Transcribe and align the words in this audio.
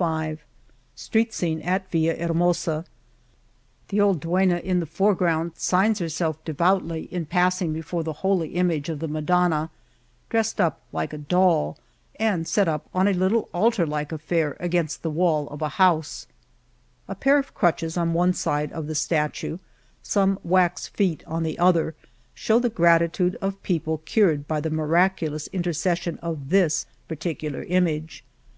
104 0.00 0.42
Street 0.94 1.30
scene 1.30 1.60
at 1.60 1.90
Villahermosa: 1.90 2.86
The 3.88 4.00
old 4.00 4.18
duenna 4.20 4.56
in 4.60 4.80
the 4.80 4.86
foreground 4.86 5.52
signs 5.58 5.98
herself 5.98 6.42
devoutly 6.42 7.02
in 7.12 7.26
passing 7.26 7.74
before 7.74 8.02
the 8.02 8.14
holy 8.24 8.54
image 8.54 8.88
of 8.88 9.00
the 9.00 9.08
Madonna 9.08 9.68
y 9.68 9.68
dressed 10.30 10.58
up 10.58 10.80
like 10.90 11.12
a 11.12 11.18
dolly 11.18 11.74
and 12.16 12.48
set 12.48 12.66
up 12.66 12.88
on 12.94 13.08
a 13.08 13.12
little 13.12 13.50
altar 13.52 13.84
like 13.84 14.10
affair 14.10 14.56
against 14.58 15.02
the 15.02 15.10
wall 15.10 15.46
of 15.50 15.60
a 15.60 15.68
house, 15.68 16.26
A 17.06 17.14
pair 17.14 17.36
of 17.36 17.52
crutches 17.52 17.98
on 17.98 18.14
one 18.14 18.32
side 18.32 18.72
of 18.72 18.86
the 18.86 18.94
statue 18.94 19.56
y 19.56 19.58
some 20.02 20.38
wax 20.42 20.88
feet 20.88 21.22
on 21.26 21.42
the 21.42 21.58
other 21.58 21.94
y 22.02 22.08
show 22.32 22.58
the 22.58 22.70
gratitude 22.70 23.36
of 23.42 23.62
people 23.62 23.98
cured 24.06 24.48
by 24.48 24.62
the 24.62 24.70
miraculous 24.70 25.46
inter' 25.48 25.74
cession 25.74 26.18
of 26.22 26.48
this 26.48 26.86
particular 27.06 27.64
image. 27.64 28.24